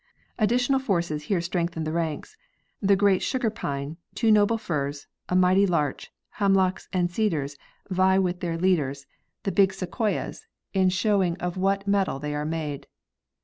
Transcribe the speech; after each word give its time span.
Additional 0.39 0.79
forces 0.79 1.25
here 1.25 1.41
strengthen 1.41 1.83
the 1.83 1.91
ranks, 1.91 2.35
the 2.81 2.95
great 2.95 3.21
sugar 3.21 3.51
pine, 3.51 3.97
two 4.15 4.31
noble 4.31 4.57
firs, 4.57 5.05
a 5.29 5.35
mighty 5.35 5.67
larch, 5.67 6.09
hemlocks 6.39 6.89
and 6.91 7.11
cedars 7.11 7.55
vie 7.87 8.17
with 8.17 8.39
their 8.39 8.57
leaders, 8.57 9.05
the 9.43 9.51
The 9.51 9.55
Flora 9.55 9.63
of 9.63 9.67
the 9.67 9.67
Pacifie 9.67 9.85
Coast. 9.91 9.99
141 10.01 10.25
big 10.25 10.31
sequoias, 10.33 10.47
in 10.73 10.89
showing 10.89 11.37
of 11.37 11.57
what 11.57 11.87
metal 11.87 12.17
they 12.17 12.33
are 12.33 12.45
made. 12.45 12.87